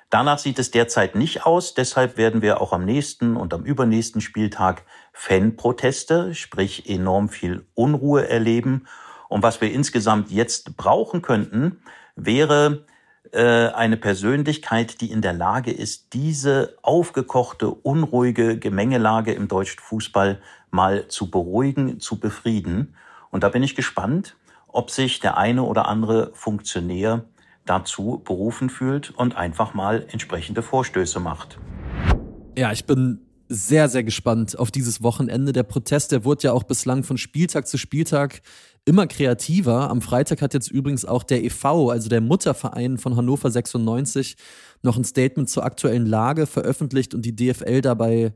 Danach 0.09 0.39
sieht 0.39 0.57
es 0.57 0.71
derzeit 0.71 1.15
nicht 1.15 1.45
aus, 1.45 1.73
deshalb 1.73 2.15
werden 2.15 2.41
wir 2.41 2.61
auch 2.61 2.71
am 2.71 2.85
nächsten 2.85 3.35
und 3.35 3.53
am 3.53 3.65
übernächsten 3.65 4.21
Spieltag 4.21 4.83
Fanproteste, 5.11 6.33
sprich 6.33 6.89
enorm 6.89 7.27
viel 7.27 7.65
Unruhe 7.73 8.29
erleben. 8.29 8.87
Und 9.27 9.43
was 9.43 9.59
wir 9.59 9.69
insgesamt 9.71 10.31
jetzt 10.31 10.77
brauchen 10.77 11.21
könnten, 11.21 11.81
wäre 12.15 12.85
äh, 13.33 13.67
eine 13.67 13.97
Persönlichkeit, 13.97 15.01
die 15.01 15.11
in 15.11 15.21
der 15.21 15.33
Lage 15.33 15.71
ist, 15.71 16.13
diese 16.13 16.77
aufgekochte, 16.83 17.69
unruhige 17.69 18.57
Gemengelage 18.57 19.33
im 19.33 19.49
deutschen 19.49 19.81
Fußball 19.81 20.41
mal 20.71 21.09
zu 21.09 21.29
beruhigen, 21.29 21.99
zu 21.99 22.17
befrieden. 22.19 22.95
Und 23.29 23.43
da 23.43 23.49
bin 23.49 23.63
ich 23.63 23.75
gespannt, 23.75 24.37
ob 24.67 24.89
sich 24.89 25.19
der 25.19 25.37
eine 25.37 25.63
oder 25.63 25.89
andere 25.89 26.31
Funktionär 26.33 27.25
dazu 27.67 28.21
berufen 28.23 28.69
fühlt 28.69 29.11
und 29.11 29.35
einfach 29.35 29.73
mal 29.73 30.05
entsprechende 30.11 30.61
Vorstöße 30.63 31.19
macht. 31.19 31.59
Ja, 32.57 32.71
ich 32.71 32.85
bin 32.85 33.21
sehr, 33.49 33.87
sehr 33.89 34.03
gespannt 34.03 34.57
auf 34.57 34.71
dieses 34.71 35.01
Wochenende. 35.03 35.53
Der 35.53 35.63
Protest, 35.63 36.11
der 36.11 36.25
wurde 36.25 36.43
ja 36.43 36.53
auch 36.53 36.63
bislang 36.63 37.03
von 37.03 37.17
Spieltag 37.17 37.67
zu 37.67 37.77
Spieltag 37.77 38.41
immer 38.85 39.07
kreativer. 39.07 39.89
Am 39.89 40.01
Freitag 40.01 40.41
hat 40.41 40.53
jetzt 40.53 40.71
übrigens 40.71 41.05
auch 41.05 41.23
der 41.23 41.43
EV, 41.43 41.89
also 41.91 42.09
der 42.09 42.21
Mutterverein 42.21 42.97
von 42.97 43.15
Hannover 43.15 43.51
96, 43.51 44.37
noch 44.81 44.97
ein 44.97 45.03
Statement 45.03 45.49
zur 45.49 45.65
aktuellen 45.65 46.05
Lage 46.05 46.45
veröffentlicht 46.45 47.13
und 47.13 47.23
die 47.23 47.35
DFL 47.35 47.81
dabei 47.81 48.33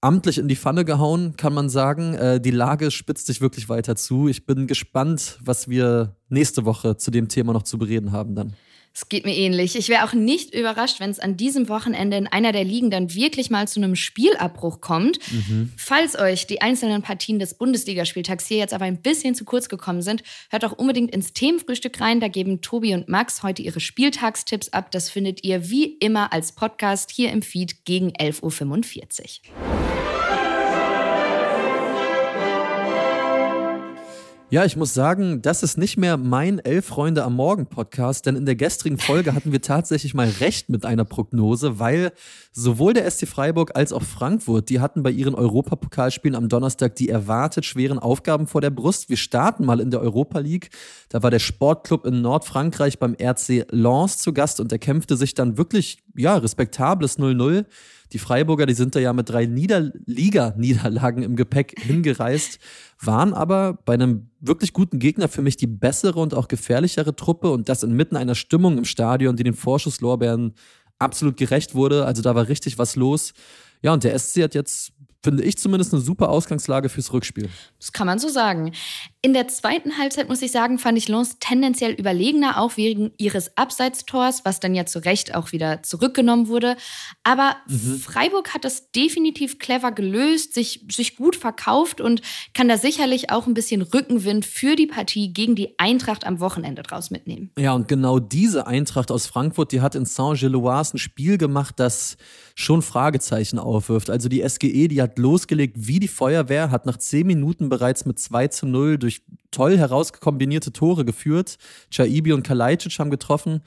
amtlich 0.00 0.38
in 0.38 0.48
die 0.48 0.56
Pfanne 0.56 0.84
gehauen, 0.84 1.36
kann 1.36 1.54
man 1.54 1.68
sagen. 1.68 2.14
Äh, 2.14 2.40
die 2.40 2.50
Lage 2.50 2.90
spitzt 2.90 3.26
sich 3.26 3.40
wirklich 3.40 3.68
weiter 3.68 3.96
zu. 3.96 4.28
Ich 4.28 4.46
bin 4.46 4.66
gespannt, 4.66 5.38
was 5.42 5.68
wir 5.68 6.16
nächste 6.28 6.64
Woche 6.64 6.96
zu 6.96 7.10
dem 7.10 7.28
Thema 7.28 7.52
noch 7.52 7.62
zu 7.62 7.78
bereden 7.78 8.12
haben 8.12 8.34
dann. 8.34 8.54
Es 8.94 9.08
geht 9.08 9.24
mir 9.24 9.36
ähnlich. 9.36 9.76
Ich 9.76 9.88
wäre 9.88 10.04
auch 10.04 10.12
nicht 10.12 10.52
überrascht, 10.52 10.98
wenn 10.98 11.10
es 11.10 11.20
an 11.20 11.36
diesem 11.36 11.68
Wochenende 11.68 12.16
in 12.16 12.26
einer 12.26 12.50
der 12.50 12.64
Ligen 12.64 12.90
dann 12.90 13.14
wirklich 13.14 13.48
mal 13.48 13.68
zu 13.68 13.78
einem 13.78 13.94
Spielabbruch 13.94 14.80
kommt. 14.80 15.20
Mhm. 15.30 15.72
Falls 15.76 16.18
euch 16.18 16.48
die 16.48 16.62
einzelnen 16.62 17.02
Partien 17.02 17.38
des 17.38 17.54
Bundesligaspieltags 17.54 18.46
hier 18.48 18.56
jetzt 18.56 18.74
aber 18.74 18.86
ein 18.86 19.00
bisschen 19.00 19.36
zu 19.36 19.44
kurz 19.44 19.68
gekommen 19.68 20.02
sind, 20.02 20.24
hört 20.50 20.64
auch 20.64 20.72
unbedingt 20.72 21.12
ins 21.12 21.32
Themenfrühstück 21.32 22.00
rein. 22.00 22.18
Da 22.18 22.26
geben 22.26 22.60
Tobi 22.60 22.92
und 22.94 23.08
Max 23.08 23.44
heute 23.44 23.62
ihre 23.62 23.78
Spieltagstipps 23.78 24.70
ab. 24.70 24.90
Das 24.90 25.10
findet 25.10 25.44
ihr 25.44 25.70
wie 25.70 25.96
immer 25.98 26.32
als 26.32 26.50
Podcast 26.50 27.12
hier 27.12 27.30
im 27.30 27.42
Feed 27.42 27.84
gegen 27.84 28.10
11.45 28.10 28.42
Uhr. 28.42 29.67
Ja, 34.50 34.64
ich 34.64 34.78
muss 34.78 34.94
sagen, 34.94 35.42
das 35.42 35.62
ist 35.62 35.76
nicht 35.76 35.98
mehr 35.98 36.16
mein 36.16 36.58
Elf 36.58 36.86
Freunde 36.86 37.22
am 37.22 37.36
Morgen 37.36 37.66
Podcast, 37.66 38.24
denn 38.24 38.34
in 38.34 38.46
der 38.46 38.56
gestrigen 38.56 38.96
Folge 38.96 39.34
hatten 39.34 39.52
wir 39.52 39.60
tatsächlich 39.60 40.14
mal 40.14 40.26
recht 40.40 40.70
mit 40.70 40.86
einer 40.86 41.04
Prognose, 41.04 41.78
weil 41.78 42.12
sowohl 42.52 42.94
der 42.94 43.10
SC 43.10 43.28
Freiburg 43.28 43.76
als 43.76 43.92
auch 43.92 44.02
Frankfurt, 44.02 44.70
die 44.70 44.80
hatten 44.80 45.02
bei 45.02 45.10
ihren 45.10 45.34
Europapokalspielen 45.34 46.34
am 46.34 46.48
Donnerstag 46.48 46.96
die 46.96 47.10
erwartet 47.10 47.66
schweren 47.66 47.98
Aufgaben 47.98 48.46
vor 48.46 48.62
der 48.62 48.70
Brust. 48.70 49.10
Wir 49.10 49.18
starten 49.18 49.66
mal 49.66 49.80
in 49.80 49.90
der 49.90 50.00
Europa 50.00 50.38
League. 50.38 50.70
Da 51.10 51.22
war 51.22 51.30
der 51.30 51.40
Sportclub 51.40 52.06
in 52.06 52.22
Nordfrankreich 52.22 52.98
beim 52.98 53.14
RC 53.20 53.66
Lens 53.70 54.16
zu 54.16 54.32
Gast 54.32 54.60
und 54.60 54.72
er 54.72 54.78
kämpfte 54.78 55.18
sich 55.18 55.34
dann 55.34 55.58
wirklich 55.58 55.98
ja, 56.16 56.38
respektables 56.38 57.18
0-0. 57.18 57.66
Die 58.12 58.18
Freiburger, 58.18 58.64
die 58.64 58.74
sind 58.74 58.94
da 58.94 59.00
ja 59.00 59.12
mit 59.12 59.28
drei 59.28 59.44
Nieder 59.44 59.92
Liga-Niederlagen 60.06 61.22
im 61.22 61.36
Gepäck 61.36 61.78
hingereist, 61.78 62.58
waren 63.00 63.32
aber 63.32 63.74
bei 63.84 63.94
einem 63.94 64.30
wirklich 64.40 64.72
guten 64.72 64.98
Gegner 64.98 65.28
für 65.28 65.42
mich 65.42 65.56
die 65.56 65.66
bessere 65.66 66.18
und 66.18 66.34
auch 66.34 66.48
gefährlichere 66.48 67.14
Truppe 67.14 67.50
und 67.50 67.68
das 67.68 67.82
inmitten 67.82 68.16
einer 68.16 68.34
Stimmung 68.34 68.78
im 68.78 68.84
Stadion, 68.84 69.36
die 69.36 69.44
den 69.44 69.54
Vorschusslorbeeren 69.54 70.54
absolut 70.98 71.36
gerecht 71.36 71.74
wurde. 71.74 72.06
Also 72.06 72.22
da 72.22 72.34
war 72.34 72.48
richtig 72.48 72.78
was 72.78 72.96
los. 72.96 73.34
Ja, 73.82 73.92
und 73.92 74.02
der 74.02 74.18
SC 74.18 74.42
hat 74.42 74.54
jetzt 74.54 74.92
finde 75.22 75.42
ich 75.42 75.58
zumindest 75.58 75.92
eine 75.92 76.02
super 76.02 76.28
Ausgangslage 76.28 76.88
fürs 76.88 77.12
Rückspiel. 77.12 77.48
Das 77.78 77.92
kann 77.92 78.06
man 78.06 78.18
so 78.18 78.28
sagen. 78.28 78.72
In 79.20 79.32
der 79.32 79.48
zweiten 79.48 79.98
Halbzeit, 79.98 80.28
muss 80.28 80.42
ich 80.42 80.52
sagen, 80.52 80.78
fand 80.78 80.96
ich 80.96 81.08
Lens 81.08 81.38
tendenziell 81.40 81.90
überlegener, 81.90 82.60
auch 82.60 82.76
wegen 82.76 83.10
ihres 83.18 83.56
Abseitstors, 83.56 84.44
was 84.44 84.60
dann 84.60 84.76
ja 84.76 84.86
zu 84.86 85.00
Recht 85.04 85.34
auch 85.34 85.50
wieder 85.50 85.82
zurückgenommen 85.82 86.46
wurde. 86.46 86.76
Aber 87.24 87.56
mhm. 87.66 87.98
Freiburg 87.98 88.54
hat 88.54 88.64
das 88.64 88.92
definitiv 88.92 89.58
clever 89.58 89.90
gelöst, 89.90 90.54
sich, 90.54 90.84
sich 90.88 91.16
gut 91.16 91.34
verkauft 91.34 92.00
und 92.00 92.22
kann 92.54 92.68
da 92.68 92.78
sicherlich 92.78 93.32
auch 93.32 93.48
ein 93.48 93.54
bisschen 93.54 93.82
Rückenwind 93.82 94.46
für 94.46 94.76
die 94.76 94.86
Partie 94.86 95.32
gegen 95.32 95.56
die 95.56 95.76
Eintracht 95.80 96.24
am 96.24 96.38
Wochenende 96.38 96.84
draus 96.84 97.10
mitnehmen. 97.10 97.50
Ja, 97.58 97.72
und 97.72 97.88
genau 97.88 98.20
diese 98.20 98.68
Eintracht 98.68 99.10
aus 99.10 99.26
Frankfurt, 99.26 99.72
die 99.72 99.80
hat 99.80 99.96
in 99.96 100.04
Saint-Gilloise 100.04 100.94
ein 100.94 100.98
Spiel 100.98 101.38
gemacht, 101.38 101.74
das 101.78 102.18
schon 102.54 102.82
Fragezeichen 102.82 103.58
aufwirft. 103.58 104.10
Also 104.10 104.28
die 104.28 104.48
SGE, 104.48 104.88
die 104.88 105.00
hat 105.00 105.18
losgelegt 105.18 105.76
wie 105.76 106.00
die 106.00 106.08
Feuerwehr, 106.08 106.70
hat 106.70 106.86
nach 106.86 106.96
zehn 106.96 107.26
Minuten 107.26 107.68
bereits 107.68 108.04
mit 108.04 108.18
2 108.18 108.48
zu 108.48 108.66
0 108.66 108.98
durch 108.98 109.07
toll 109.50 109.76
herauskombinierte 109.76 110.72
Tore 110.72 111.04
geführt. 111.04 111.58
Chaibi 111.90 112.32
und 112.32 112.42
Kalajdzic 112.42 112.98
haben 112.98 113.10
getroffen. 113.10 113.62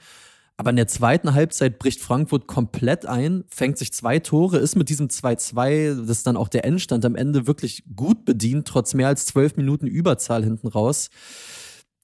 Aber 0.56 0.70
in 0.70 0.76
der 0.76 0.86
zweiten 0.86 1.34
Halbzeit 1.34 1.78
bricht 1.78 2.00
Frankfurt 2.00 2.46
komplett 2.46 3.06
ein, 3.06 3.44
fängt 3.48 3.78
sich 3.78 3.92
zwei 3.92 4.18
Tore, 4.18 4.58
ist 4.58 4.76
mit 4.76 4.90
diesem 4.90 5.08
2-2, 5.08 6.06
das 6.06 6.18
ist 6.18 6.26
dann 6.26 6.36
auch 6.36 6.48
der 6.48 6.64
Endstand 6.64 7.04
am 7.04 7.16
Ende 7.16 7.46
wirklich 7.46 7.82
gut 7.96 8.24
bedient, 8.24 8.68
trotz 8.68 8.94
mehr 8.94 9.08
als 9.08 9.26
zwölf 9.26 9.56
Minuten 9.56 9.86
Überzahl 9.86 10.44
hinten 10.44 10.68
raus 10.68 11.10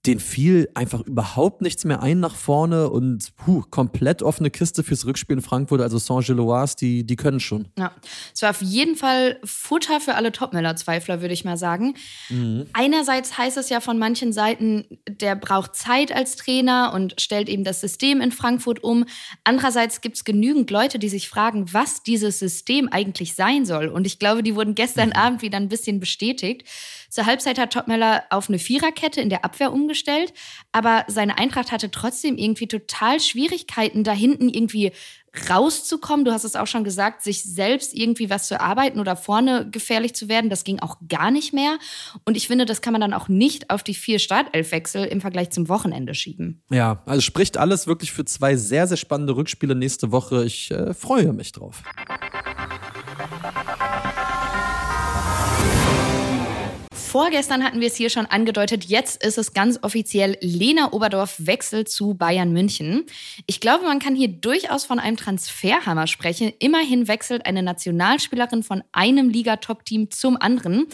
den 0.08 0.20
fiel 0.20 0.70
einfach 0.72 1.02
überhaupt 1.02 1.60
nichts 1.60 1.84
mehr 1.84 2.02
ein 2.02 2.18
nach 2.18 2.34
vorne 2.34 2.88
und 2.88 3.36
puh, 3.36 3.62
komplett 3.68 4.22
offene 4.22 4.50
Kiste 4.50 4.82
fürs 4.82 5.04
Rückspiel 5.04 5.36
in 5.36 5.42
Frankfurt. 5.42 5.82
Also 5.82 5.98
Saint-Gilloise, 5.98 6.76
die, 6.76 7.04
die 7.04 7.16
können 7.16 7.40
schon. 7.40 7.68
Ja, 7.78 7.92
es 8.34 8.40
war 8.40 8.50
auf 8.50 8.62
jeden 8.62 8.96
Fall 8.96 9.38
Futter 9.44 10.00
für 10.00 10.14
alle 10.14 10.32
Topmüller-Zweifler, 10.32 11.20
würde 11.20 11.34
ich 11.34 11.44
mal 11.44 11.58
sagen. 11.58 11.92
Mhm. 12.30 12.66
Einerseits 12.72 13.36
heißt 13.36 13.58
es 13.58 13.68
ja 13.68 13.80
von 13.80 13.98
manchen 13.98 14.32
Seiten, 14.32 14.86
der 15.06 15.36
braucht 15.36 15.76
Zeit 15.76 16.10
als 16.10 16.36
Trainer 16.36 16.92
und 16.94 17.20
stellt 17.20 17.50
eben 17.50 17.62
das 17.62 17.82
System 17.82 18.22
in 18.22 18.32
Frankfurt 18.32 18.82
um. 18.82 19.04
Andererseits 19.44 20.00
gibt 20.00 20.16
es 20.16 20.24
genügend 20.24 20.70
Leute, 20.70 20.98
die 20.98 21.10
sich 21.10 21.28
fragen, 21.28 21.70
was 21.74 22.02
dieses 22.02 22.38
System 22.38 22.88
eigentlich 22.90 23.34
sein 23.34 23.66
soll. 23.66 23.88
Und 23.88 24.06
ich 24.06 24.18
glaube, 24.18 24.42
die 24.42 24.54
wurden 24.54 24.74
gestern 24.74 25.10
mhm. 25.10 25.16
Abend 25.16 25.42
wieder 25.42 25.58
ein 25.58 25.68
bisschen 25.68 26.00
bestätigt. 26.00 26.66
Zur 27.08 27.26
Halbzeit 27.26 27.58
hat 27.58 27.72
Topmöller 27.72 28.24
auf 28.30 28.48
eine 28.48 28.58
Viererkette 28.58 29.20
in 29.20 29.30
der 29.30 29.44
Abwehr 29.44 29.72
umgestellt, 29.72 30.32
aber 30.72 31.04
seine 31.08 31.38
Eintracht 31.38 31.72
hatte 31.72 31.90
trotzdem 31.90 32.36
irgendwie 32.36 32.68
total 32.68 33.18
Schwierigkeiten, 33.20 34.04
da 34.04 34.12
hinten 34.12 34.48
irgendwie 34.48 34.92
rauszukommen. 35.50 36.24
Du 36.24 36.32
hast 36.32 36.44
es 36.44 36.56
auch 36.56 36.66
schon 36.66 36.84
gesagt, 36.84 37.22
sich 37.22 37.44
selbst 37.44 37.94
irgendwie 37.94 38.30
was 38.30 38.48
zu 38.48 38.54
erarbeiten 38.54 39.00
oder 39.00 39.16
vorne 39.16 39.68
gefährlich 39.70 40.14
zu 40.14 40.28
werden, 40.28 40.50
das 40.50 40.64
ging 40.64 40.80
auch 40.80 40.96
gar 41.08 41.30
nicht 41.30 41.52
mehr. 41.52 41.78
Und 42.24 42.36
ich 42.36 42.46
finde, 42.46 42.66
das 42.66 42.80
kann 42.80 42.92
man 42.92 43.00
dann 43.00 43.14
auch 43.14 43.28
nicht 43.28 43.70
auf 43.70 43.82
die 43.82 43.94
vier 43.94 44.18
Startelfwechsel 44.18 45.04
im 45.04 45.20
Vergleich 45.20 45.50
zum 45.50 45.68
Wochenende 45.68 46.14
schieben. 46.14 46.62
Ja, 46.70 47.02
also 47.06 47.20
spricht 47.20 47.56
alles 47.56 47.86
wirklich 47.86 48.12
für 48.12 48.24
zwei 48.24 48.56
sehr, 48.56 48.86
sehr 48.86 48.96
spannende 48.96 49.36
Rückspiele 49.36 49.74
nächste 49.74 50.12
Woche. 50.12 50.44
Ich 50.44 50.70
äh, 50.70 50.94
freue 50.94 51.32
mich 51.32 51.52
drauf. 51.52 51.82
Vorgestern 57.18 57.64
hatten 57.64 57.80
wir 57.80 57.88
es 57.88 57.96
hier 57.96 58.10
schon 58.10 58.26
angedeutet, 58.26 58.84
jetzt 58.84 59.24
ist 59.24 59.38
es 59.38 59.52
ganz 59.52 59.80
offiziell, 59.82 60.38
Lena 60.40 60.92
Oberdorf 60.92 61.34
wechselt 61.38 61.88
zu 61.88 62.14
Bayern 62.14 62.52
München. 62.52 63.06
Ich 63.46 63.58
glaube, 63.58 63.86
man 63.86 63.98
kann 63.98 64.14
hier 64.14 64.28
durchaus 64.28 64.84
von 64.84 65.00
einem 65.00 65.16
Transferhammer 65.16 66.06
sprechen. 66.06 66.52
Immerhin 66.60 67.08
wechselt 67.08 67.44
eine 67.44 67.64
Nationalspielerin 67.64 68.62
von 68.62 68.84
einem 68.92 69.30
Liga-Top-Team 69.30 70.12
zum 70.12 70.36
anderen. 70.40 70.86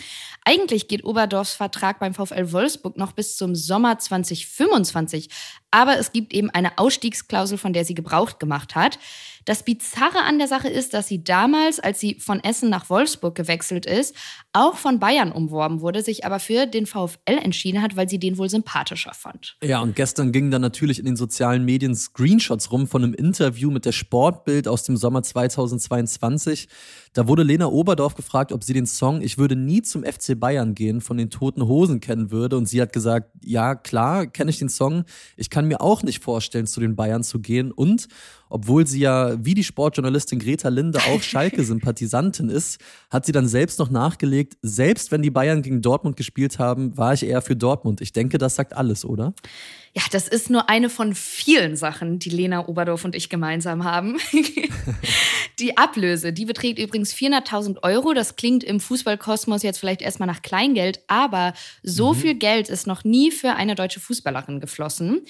Eigentlich 0.46 0.88
geht 0.88 1.04
Oberdorfs 1.04 1.52
Vertrag 1.52 1.98
beim 1.98 2.14
VfL 2.14 2.52
Wolfsburg 2.52 2.96
noch 2.96 3.12
bis 3.12 3.36
zum 3.36 3.54
Sommer 3.54 3.98
2025. 3.98 5.28
Aber 5.70 5.98
es 5.98 6.10
gibt 6.12 6.32
eben 6.32 6.48
eine 6.48 6.78
Ausstiegsklausel, 6.78 7.58
von 7.58 7.74
der 7.74 7.84
sie 7.84 7.94
Gebrauch 7.94 8.38
gemacht 8.38 8.76
hat. 8.76 8.98
Das 9.44 9.62
Bizarre 9.62 10.22
an 10.26 10.38
der 10.38 10.48
Sache 10.48 10.68
ist, 10.68 10.94
dass 10.94 11.08
sie 11.08 11.22
damals, 11.22 11.80
als 11.80 12.00
sie 12.00 12.18
von 12.18 12.42
Essen 12.42 12.70
nach 12.70 12.88
Wolfsburg 12.88 13.34
gewechselt 13.34 13.86
ist, 13.86 14.14
auch 14.52 14.76
von 14.76 14.98
Bayern 14.98 15.32
umworben 15.32 15.80
wurde, 15.80 16.02
sich 16.02 16.24
aber 16.24 16.38
für 16.38 16.66
den 16.66 16.86
VfL 16.86 17.38
entschieden 17.42 17.82
hat, 17.82 17.96
weil 17.96 18.08
sie 18.08 18.18
den 18.18 18.38
wohl 18.38 18.48
sympathischer 18.48 19.12
fand. 19.12 19.56
Ja, 19.62 19.80
und 19.80 19.96
gestern 19.96 20.32
gingen 20.32 20.50
dann 20.50 20.62
natürlich 20.62 20.98
in 20.98 21.04
den 21.04 21.16
sozialen 21.16 21.64
Medien 21.64 21.94
Screenshots 21.94 22.70
rum 22.70 22.86
von 22.86 23.04
einem 23.04 23.14
Interview 23.14 23.70
mit 23.70 23.84
der 23.84 23.92
Sportbild 23.92 24.68
aus 24.68 24.84
dem 24.84 24.96
Sommer 24.96 25.22
2022. 25.22 26.68
Da 27.14 27.28
wurde 27.28 27.44
Lena 27.44 27.66
Oberdorf 27.66 28.16
gefragt, 28.16 28.50
ob 28.50 28.64
sie 28.64 28.72
den 28.72 28.86
Song 28.86 29.22
Ich 29.22 29.38
würde 29.38 29.54
nie 29.54 29.82
zum 29.82 30.02
FC 30.02 30.38
Bayern 30.38 30.74
gehen 30.74 31.00
von 31.00 31.16
den 31.16 31.30
Toten 31.30 31.68
Hosen 31.68 32.00
kennen 32.00 32.32
würde. 32.32 32.56
Und 32.56 32.66
sie 32.66 32.82
hat 32.82 32.92
gesagt, 32.92 33.30
ja, 33.44 33.76
klar, 33.76 34.26
kenne 34.26 34.50
ich 34.50 34.58
den 34.58 34.68
Song. 34.68 35.04
Ich 35.36 35.48
kann 35.48 35.68
mir 35.68 35.80
auch 35.80 36.02
nicht 36.02 36.24
vorstellen, 36.24 36.66
zu 36.66 36.80
den 36.80 36.96
Bayern 36.96 37.22
zu 37.22 37.38
gehen. 37.38 37.70
Und 37.70 38.08
obwohl 38.48 38.84
sie 38.88 38.98
ja 38.98 39.36
wie 39.44 39.54
die 39.54 39.62
Sportjournalistin 39.62 40.40
Greta 40.40 40.68
Linde 40.70 40.98
auch 41.08 41.22
Schalke-Sympathisantin 41.22 42.48
ist, 42.48 42.80
hat 43.10 43.26
sie 43.26 43.32
dann 43.32 43.46
selbst 43.46 43.78
noch 43.78 43.90
nachgelegt, 43.90 44.56
selbst 44.62 45.12
wenn 45.12 45.22
die 45.22 45.30
Bayern 45.30 45.62
gegen 45.62 45.82
Dortmund 45.82 46.16
gespielt 46.16 46.58
haben, 46.58 46.96
war 46.98 47.14
ich 47.14 47.24
eher 47.24 47.42
für 47.42 47.54
Dortmund. 47.54 48.00
Ich 48.00 48.12
denke, 48.12 48.38
das 48.38 48.56
sagt 48.56 48.76
alles, 48.76 49.04
oder? 49.04 49.34
Ja, 49.96 50.02
das 50.10 50.26
ist 50.26 50.50
nur 50.50 50.68
eine 50.68 50.90
von 50.90 51.14
vielen 51.14 51.76
Sachen, 51.76 52.18
die 52.18 52.30
Lena 52.30 52.66
Oberdorf 52.66 53.04
und 53.04 53.14
ich 53.14 53.28
gemeinsam 53.28 53.84
haben. 53.84 54.18
die 55.60 55.76
Ablöse, 55.76 56.32
die 56.32 56.46
beträgt 56.46 56.80
übrigens 56.80 57.14
400.000 57.14 57.84
Euro. 57.84 58.12
Das 58.12 58.34
klingt 58.34 58.64
im 58.64 58.80
Fußballkosmos 58.80 59.62
jetzt 59.62 59.78
vielleicht 59.78 60.02
erstmal 60.02 60.26
nach 60.26 60.42
Kleingeld, 60.42 61.00
aber 61.06 61.54
so 61.84 62.12
mhm. 62.12 62.18
viel 62.18 62.34
Geld 62.34 62.68
ist 62.68 62.88
noch 62.88 63.04
nie 63.04 63.30
für 63.30 63.52
eine 63.52 63.76
deutsche 63.76 64.00
Fußballerin 64.00 64.58
geflossen. 64.58 65.24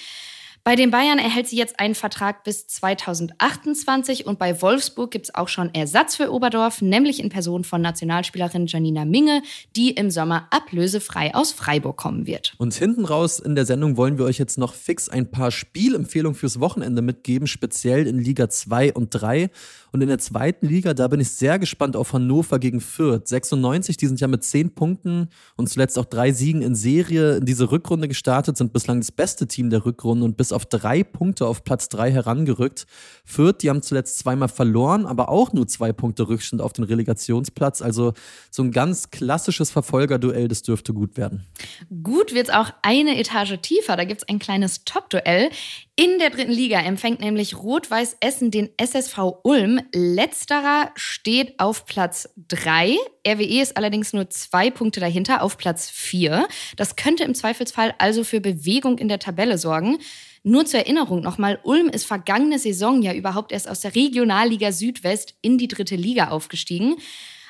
Bei 0.66 0.76
den 0.76 0.90
Bayern 0.90 1.18
erhält 1.18 1.46
sie 1.46 1.58
jetzt 1.58 1.78
einen 1.78 1.94
Vertrag 1.94 2.42
bis 2.42 2.66
2028 2.68 4.24
und 4.24 4.38
bei 4.38 4.62
Wolfsburg 4.62 5.10
gibt 5.10 5.26
es 5.26 5.34
auch 5.34 5.48
schon 5.48 5.74
Ersatz 5.74 6.16
für 6.16 6.32
Oberdorf, 6.32 6.80
nämlich 6.80 7.22
in 7.22 7.28
Person 7.28 7.64
von 7.64 7.82
Nationalspielerin 7.82 8.66
Janina 8.66 9.04
Minge, 9.04 9.42
die 9.76 9.90
im 9.90 10.10
Sommer 10.10 10.48
ablösefrei 10.48 11.34
aus 11.34 11.52
Freiburg 11.52 11.98
kommen 11.98 12.26
wird. 12.26 12.54
Und 12.56 12.72
hinten 12.72 13.04
raus 13.04 13.40
in 13.40 13.56
der 13.56 13.66
Sendung 13.66 13.98
wollen 13.98 14.16
wir 14.16 14.24
euch 14.24 14.38
jetzt 14.38 14.56
noch 14.56 14.72
fix 14.72 15.10
ein 15.10 15.30
paar 15.30 15.50
Spielempfehlungen 15.50 16.34
fürs 16.34 16.58
Wochenende 16.60 17.02
mitgeben, 17.02 17.46
speziell 17.46 18.06
in 18.06 18.18
Liga 18.18 18.48
2 18.48 18.94
und 18.94 19.10
3. 19.10 19.50
Und 19.92 20.00
in 20.00 20.08
der 20.08 20.18
zweiten 20.18 20.66
Liga, 20.66 20.94
da 20.94 21.08
bin 21.08 21.20
ich 21.20 21.28
sehr 21.28 21.58
gespannt 21.58 21.94
auf 21.94 22.14
Hannover 22.14 22.58
gegen 22.58 22.80
Fürth. 22.80 23.28
96, 23.28 23.98
die 23.98 24.06
sind 24.06 24.18
ja 24.18 24.28
mit 24.28 24.42
10 24.42 24.74
Punkten 24.74 25.28
und 25.56 25.68
zuletzt 25.68 25.98
auch 25.98 26.06
drei 26.06 26.32
Siegen 26.32 26.62
in 26.62 26.74
Serie 26.74 27.36
in 27.36 27.44
diese 27.44 27.70
Rückrunde 27.70 28.08
gestartet, 28.08 28.56
sind 28.56 28.72
bislang 28.72 29.00
das 29.00 29.12
beste 29.12 29.46
Team 29.46 29.68
der 29.68 29.84
Rückrunde 29.84 30.24
und 30.24 30.38
bis 30.38 30.53
auf 30.54 30.66
drei 30.66 31.02
Punkte 31.02 31.46
auf 31.46 31.64
Platz 31.64 31.88
3 31.88 32.12
herangerückt. 32.12 32.86
Fürth, 33.24 33.58
die 33.62 33.70
haben 33.70 33.82
zuletzt 33.82 34.18
zweimal 34.18 34.48
verloren, 34.48 35.06
aber 35.06 35.28
auch 35.28 35.52
nur 35.52 35.66
zwei 35.66 35.92
Punkte 35.92 36.28
Rückstand 36.28 36.62
auf 36.62 36.72
den 36.72 36.84
Relegationsplatz. 36.84 37.82
Also 37.82 38.12
so 38.50 38.62
ein 38.62 38.70
ganz 38.70 39.10
klassisches 39.10 39.70
Verfolgerduell, 39.70 40.48
das 40.48 40.62
dürfte 40.62 40.92
gut 40.92 41.16
werden. 41.16 41.46
Gut 42.02 42.34
wird 42.34 42.48
es 42.48 42.54
auch 42.54 42.70
eine 42.82 43.18
Etage 43.18 43.58
tiefer. 43.60 43.96
Da 43.96 44.04
gibt 44.04 44.22
es 44.22 44.28
ein 44.28 44.38
kleines 44.38 44.84
Top-Duell. 44.84 45.50
In 45.96 46.18
der 46.18 46.30
dritten 46.30 46.50
Liga 46.50 46.80
empfängt 46.80 47.20
nämlich 47.20 47.56
Rot-Weiß 47.56 48.16
Essen 48.18 48.50
den 48.50 48.68
SSV 48.78 49.16
Ulm. 49.44 49.80
Letzterer 49.94 50.90
steht 50.96 51.60
auf 51.60 51.86
Platz 51.86 52.28
3. 52.48 52.96
RWE 53.24 53.62
ist 53.62 53.76
allerdings 53.76 54.12
nur 54.12 54.28
zwei 54.28 54.72
Punkte 54.72 54.98
dahinter 54.98 55.40
auf 55.40 55.56
Platz 55.56 55.88
4. 55.90 56.48
Das 56.76 56.96
könnte 56.96 57.22
im 57.22 57.36
Zweifelsfall 57.36 57.94
also 57.98 58.24
für 58.24 58.40
Bewegung 58.40 58.98
in 58.98 59.06
der 59.06 59.20
Tabelle 59.20 59.56
sorgen. 59.56 59.98
Nur 60.42 60.66
zur 60.66 60.80
Erinnerung 60.80 61.20
nochmal, 61.20 61.60
Ulm 61.62 61.88
ist 61.88 62.06
vergangene 62.06 62.58
Saison 62.58 63.00
ja 63.00 63.14
überhaupt 63.14 63.52
erst 63.52 63.68
aus 63.68 63.78
der 63.78 63.94
Regionalliga 63.94 64.72
Südwest 64.72 65.36
in 65.42 65.58
die 65.58 65.68
dritte 65.68 65.94
Liga 65.94 66.30
aufgestiegen. 66.30 66.96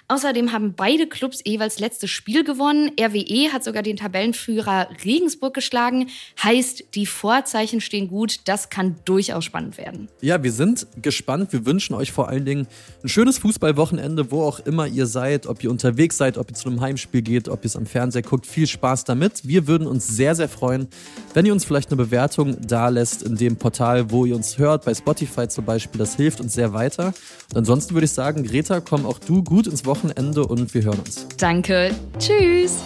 Außerdem 0.06 0.52
haben 0.52 0.74
beide 0.76 1.06
Clubs 1.06 1.40
jeweils 1.46 1.78
letztes 1.78 2.10
Spiel 2.10 2.44
gewonnen. 2.44 2.90
RWE 3.00 3.52
hat 3.52 3.64
sogar 3.64 3.82
den 3.82 3.96
Tabellenführer 3.96 4.88
Regensburg 5.02 5.54
geschlagen. 5.54 6.08
Heißt, 6.42 6.84
die 6.94 7.06
Vorzeichen 7.06 7.80
stehen 7.80 8.08
gut. 8.08 8.40
Das 8.44 8.68
kann 8.68 8.96
durchaus 9.06 9.46
spannend 9.46 9.78
werden. 9.78 10.08
Ja, 10.20 10.42
wir 10.42 10.52
sind 10.52 10.86
gespannt. 11.00 11.54
Wir 11.54 11.64
wünschen 11.64 11.94
euch 11.94 12.12
vor 12.12 12.28
allen 12.28 12.44
Dingen 12.44 12.66
ein 13.02 13.08
schönes 13.08 13.38
Fußballwochenende, 13.38 14.30
wo 14.30 14.42
auch 14.42 14.60
immer 14.60 14.86
ihr 14.86 15.06
seid, 15.06 15.46
ob 15.46 15.64
ihr 15.64 15.70
unterwegs 15.70 16.18
seid, 16.18 16.36
ob 16.36 16.50
ihr 16.50 16.54
zu 16.54 16.68
einem 16.68 16.82
Heimspiel 16.82 17.22
geht, 17.22 17.48
ob 17.48 17.64
ihr 17.64 17.66
es 17.66 17.76
am 17.76 17.86
Fernseher 17.86 18.22
guckt. 18.22 18.46
Viel 18.46 18.66
Spaß 18.66 19.04
damit. 19.04 19.48
Wir 19.48 19.66
würden 19.66 19.86
uns 19.86 20.06
sehr, 20.06 20.34
sehr 20.34 20.50
freuen, 20.50 20.88
wenn 21.32 21.46
ihr 21.46 21.54
uns 21.54 21.64
vielleicht 21.64 21.90
eine 21.90 21.96
Bewertung 21.96 22.58
da 22.60 22.90
lässt 22.90 23.22
in 23.22 23.36
dem 23.36 23.56
Portal, 23.56 24.10
wo 24.10 24.26
ihr 24.26 24.36
uns 24.36 24.58
hört, 24.58 24.84
bei 24.84 24.92
Spotify 24.92 25.48
zum 25.48 25.64
Beispiel. 25.64 25.98
Das 25.98 26.16
hilft 26.16 26.40
uns 26.40 26.52
sehr 26.52 26.74
weiter. 26.74 27.14
Und 27.50 27.56
ansonsten 27.56 27.94
würde 27.94 28.04
ich 28.04 28.12
sagen, 28.12 28.44
Greta, 28.44 28.80
komm 28.80 29.06
auch 29.06 29.18
du 29.18 29.42
gut 29.42 29.66
ins 29.66 29.86
Wochenende 29.94 30.44
und 30.44 30.74
wir 30.74 30.82
hören 30.82 30.98
uns. 30.98 31.26
Danke. 31.38 31.94
Tschüss. 32.18 32.82